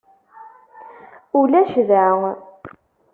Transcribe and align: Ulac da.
Ulac 1.39 1.73
da. 1.89 2.05